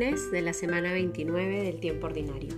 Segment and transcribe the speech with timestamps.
[0.00, 2.56] de la semana 29 del tiempo ordinario.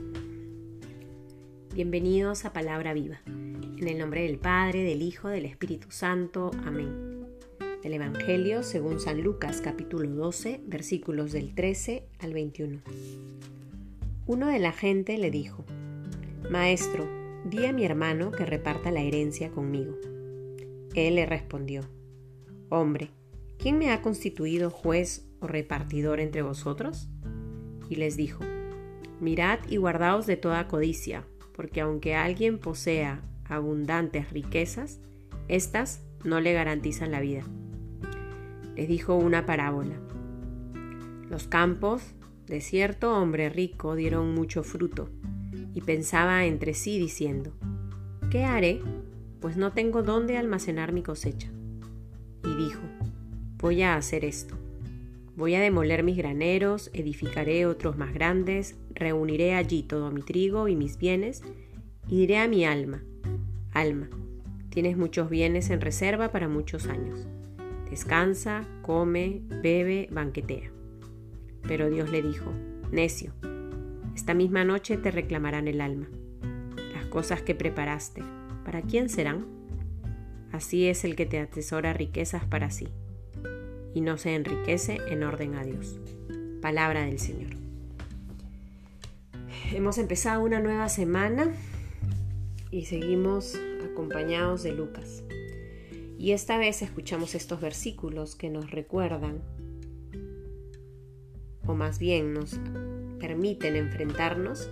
[1.74, 3.20] Bienvenidos a Palabra Viva.
[3.26, 6.52] En el nombre del Padre, del Hijo, del Espíritu Santo.
[6.64, 7.26] Amén.
[7.82, 12.80] Del Evangelio según San Lucas capítulo 12 versículos del 13 al 21.
[14.28, 15.64] Uno de la gente le dijo,
[16.48, 17.08] Maestro,
[17.44, 19.98] di a mi hermano que reparta la herencia conmigo.
[20.94, 21.82] Él le respondió,
[22.68, 23.10] Hombre,
[23.58, 27.08] ¿quién me ha constituido juez o repartidor entre vosotros?
[27.88, 28.44] Y les dijo,
[29.20, 34.98] Mirad y guardaos de toda codicia, porque aunque alguien posea abundantes riquezas,
[35.46, 37.42] éstas no le garantizan la vida.
[38.74, 39.94] Les dijo una parábola.
[41.30, 42.02] Los campos
[42.46, 45.08] de cierto hombre rico dieron mucho fruto,
[45.72, 47.52] y pensaba entre sí diciendo,
[48.28, 48.80] ¿qué haré?
[49.40, 51.48] Pues no tengo dónde almacenar mi cosecha.
[52.44, 52.82] Y dijo,
[53.58, 54.58] voy a hacer esto
[55.34, 60.76] Voy a demoler mis graneros, edificaré otros más grandes, reuniré allí todo mi trigo y
[60.76, 61.42] mis bienes,
[62.06, 63.02] y diré a mi alma,
[63.72, 64.10] alma,
[64.68, 67.26] tienes muchos bienes en reserva para muchos años.
[67.88, 70.70] Descansa, come, bebe, banquetea.
[71.66, 72.52] Pero Dios le dijo,
[72.90, 73.32] necio,
[74.14, 76.08] esta misma noche te reclamarán el alma.
[76.92, 78.22] Las cosas que preparaste,
[78.66, 79.46] ¿para quién serán?
[80.52, 82.88] Así es el que te atesora riquezas para sí
[83.94, 85.98] y no se enriquece en orden a Dios.
[86.60, 87.50] Palabra del Señor.
[89.72, 91.52] Hemos empezado una nueva semana
[92.70, 93.58] y seguimos
[93.90, 95.22] acompañados de Lucas.
[96.18, 99.42] Y esta vez escuchamos estos versículos que nos recuerdan,
[101.66, 102.58] o más bien nos
[103.18, 104.68] permiten enfrentarnos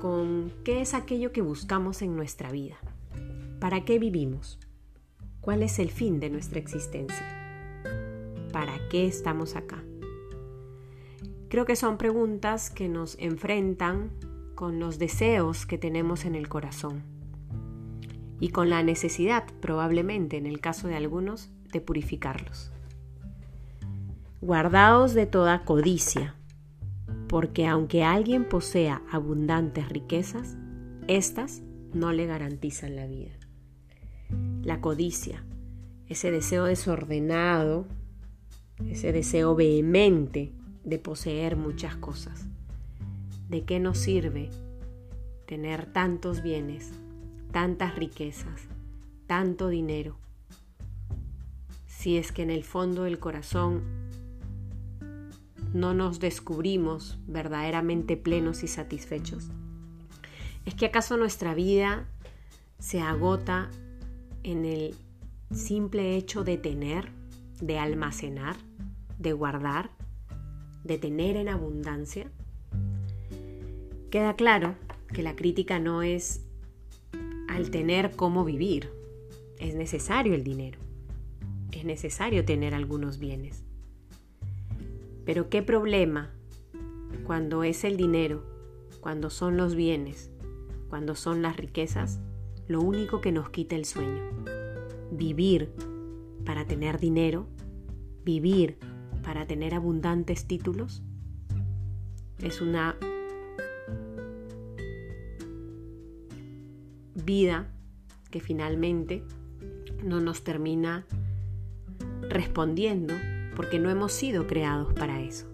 [0.00, 2.78] con qué es aquello que buscamos en nuestra vida.
[3.60, 4.58] ¿Para qué vivimos?
[5.40, 7.49] ¿Cuál es el fin de nuestra existencia?
[8.52, 9.84] ¿Para qué estamos acá?
[11.48, 14.10] Creo que son preguntas que nos enfrentan
[14.54, 17.02] con los deseos que tenemos en el corazón
[18.40, 22.72] y con la necesidad, probablemente en el caso de algunos, de purificarlos.
[24.40, 26.34] Guardaos de toda codicia,
[27.28, 30.56] porque aunque alguien posea abundantes riquezas,
[31.06, 33.32] éstas no le garantizan la vida.
[34.62, 35.44] La codicia,
[36.06, 37.86] ese deseo desordenado
[38.88, 40.52] ese deseo vehemente
[40.84, 42.46] de poseer muchas cosas.
[43.48, 44.50] ¿De qué nos sirve
[45.46, 46.92] tener tantos bienes,
[47.52, 48.62] tantas riquezas,
[49.26, 50.16] tanto dinero,
[51.86, 53.82] si es que en el fondo del corazón
[55.74, 59.50] no nos descubrimos verdaderamente plenos y satisfechos?
[60.64, 62.06] ¿Es que acaso nuestra vida
[62.78, 63.70] se agota
[64.42, 64.94] en el
[65.52, 67.10] simple hecho de tener,
[67.60, 68.56] de almacenar?
[69.20, 69.90] De guardar,
[70.82, 72.30] de tener en abundancia,
[74.10, 74.74] queda claro
[75.12, 76.42] que la crítica no es
[77.48, 78.90] al tener cómo vivir.
[79.58, 80.78] Es necesario el dinero.
[81.70, 83.62] Es necesario tener algunos bienes.
[85.26, 86.32] Pero qué problema
[87.24, 88.42] cuando es el dinero,
[89.00, 90.30] cuando son los bienes,
[90.88, 92.20] cuando son las riquezas,
[92.68, 94.22] lo único que nos quita el sueño.
[95.12, 95.70] Vivir
[96.44, 97.46] para tener dinero,
[98.24, 98.78] vivir
[99.22, 101.02] para tener abundantes títulos
[102.38, 102.96] es una
[107.14, 107.66] vida
[108.30, 109.22] que finalmente
[110.02, 111.06] no nos termina
[112.28, 113.14] respondiendo
[113.56, 115.46] porque no hemos sido creados para eso.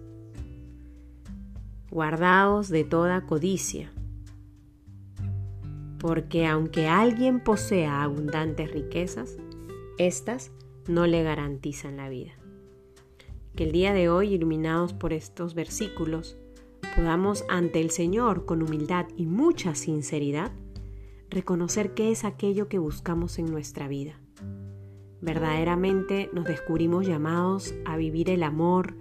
[1.89, 3.91] Guardaos de toda codicia,
[5.99, 9.37] porque aunque alguien posea abundantes riquezas,
[9.97, 10.51] éstas
[10.87, 12.33] no le garantizan la vida
[13.57, 16.37] que el día de hoy, iluminados por estos versículos,
[16.95, 20.51] podamos ante el Señor con humildad y mucha sinceridad
[21.31, 24.21] reconocer qué es aquello que buscamos en nuestra vida.
[25.21, 28.95] Verdaderamente nos descubrimos llamados a vivir el amor,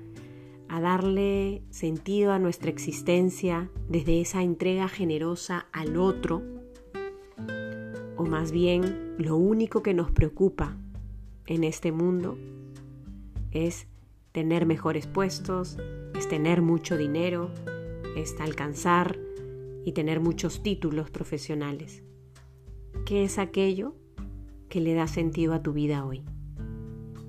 [0.68, 6.42] a darle sentido a nuestra existencia desde esa entrega generosa al otro,
[8.16, 10.78] o más bien lo único que nos preocupa
[11.46, 12.38] en este mundo
[13.50, 13.86] es
[14.36, 15.78] tener mejores puestos,
[16.14, 17.50] es tener mucho dinero,
[18.18, 19.18] es alcanzar
[19.82, 22.02] y tener muchos títulos profesionales.
[23.06, 23.94] ¿Qué es aquello
[24.68, 26.22] que le da sentido a tu vida hoy?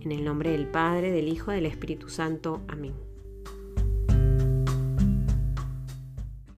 [0.01, 2.59] En el nombre del Padre, del Hijo, del Espíritu Santo.
[2.67, 3.06] Amén.